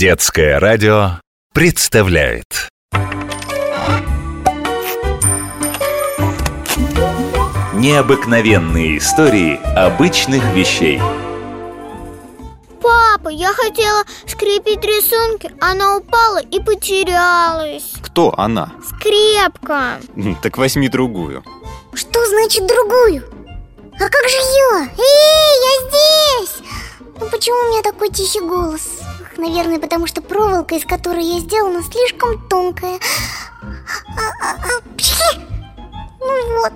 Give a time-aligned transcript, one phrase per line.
[0.00, 1.20] Детское радио
[1.52, 2.70] представляет
[7.74, 10.98] Необыкновенные истории обычных вещей
[12.80, 18.72] Папа, я хотела скрепить рисунки, она упала и потерялась Кто она?
[18.82, 21.44] Скрепка М, Так возьми другую
[21.92, 23.22] Что значит другую?
[23.96, 24.88] А как же я?
[24.96, 26.69] Эй, я здесь!
[27.80, 28.82] Меня такой тихий голос?
[29.22, 32.98] Ах, Наверное, потому что проволока, из которой я сделана, слишком тонкая.
[33.62, 35.36] А, а, а!
[36.20, 36.72] Ну вот.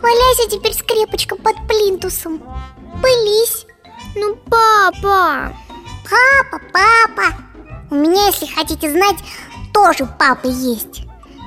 [0.00, 2.42] Валяйся теперь скрепочка под плинтусом.
[3.00, 3.64] Пылись.
[4.16, 5.54] Ну, папа!
[6.02, 7.36] Папа, папа!
[7.88, 9.18] У меня, если хотите знать,
[9.72, 11.02] тоже папа есть.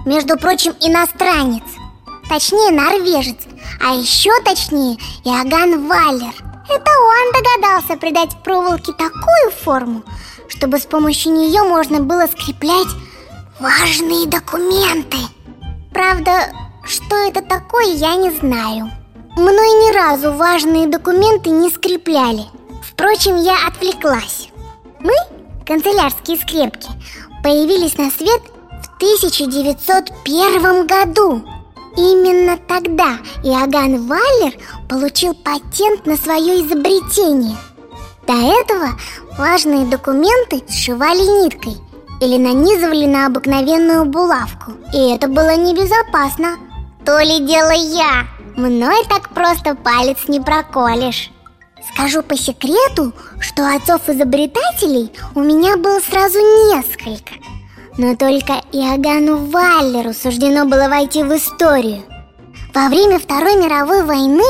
[0.06, 1.64] Между прочим, иностранец.
[2.30, 3.40] Точнее, норвежец.
[3.86, 4.96] А еще точнее,
[5.26, 10.04] Иоганн Валер Это он догадался придать проволоке такую форму
[10.48, 12.88] Чтобы с помощью нее можно было скреплять
[13.60, 15.18] важные документы.
[15.94, 16.52] Правда,
[16.84, 18.92] что это такое, я не знаю.
[19.38, 22.46] Мной ни разу важные документы не скрепляли.
[22.84, 24.50] Впрочем, я отвлеклась.
[25.00, 25.14] Мы,
[25.66, 26.90] канцелярские скрепки,
[27.44, 28.42] появились на свет
[28.84, 31.44] в 1901 году
[31.98, 34.54] Именно тогда Иоганн Валлер
[34.88, 37.58] получил патент на свое изобретение.
[38.26, 38.98] До этого
[39.38, 41.76] важные документы сшивали ниткой
[42.22, 44.74] или нанизывали на обыкновенную булавку.
[44.94, 46.58] И это было небезопасно.
[47.06, 48.28] То ли дело я.
[48.56, 51.32] Мной так просто палец не проколешь.
[51.94, 57.34] Скажу по секрету, что отцов-изобретателей у меня было сразу несколько
[57.98, 62.04] Но только Иоганну Валлеру суждено было войти в историю.
[62.74, 64.44] Во время Второй мировой войны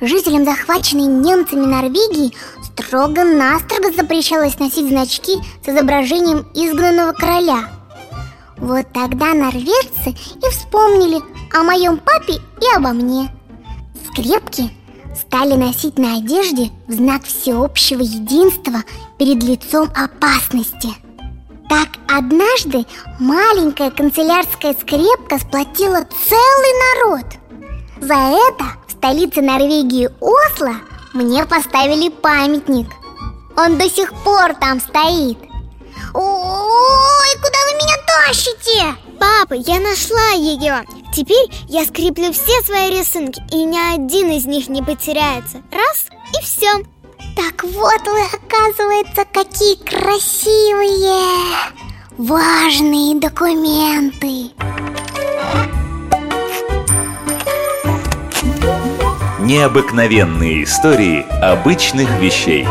[0.00, 7.70] жителям захваченной немцами Норвегии строго-настрого запрещалось носить значки с изображением изгнанного короля.
[8.58, 11.20] Вот тогда норвежцы и вспомнили
[11.52, 13.30] о моем папе и обо мне.
[14.06, 14.70] Скрепки
[15.14, 18.82] стали носить на одежде в знак всеобщего единства
[19.18, 21.05] перед лицом опасности.
[21.68, 22.86] Так однажды
[23.18, 27.26] маленькая канцелярская скрепка сплотила целый народ.
[28.00, 30.74] За это в столице Норвегии Осло
[31.12, 32.88] мне поставили памятник.
[33.56, 35.38] Он до сих пор там стоит.
[36.14, 38.96] Ой, куда вы меня тащите?
[39.18, 44.68] Папа, я нашла ее Теперь я скреплю все свои рисунки И ни один из них
[44.68, 46.06] не потеряется Раз
[46.38, 46.84] и все
[47.36, 51.22] Так вот вы, оказывается, какие красивые,
[52.16, 54.52] важные документы.
[59.38, 62.66] Необыкновенные истории обычных вещей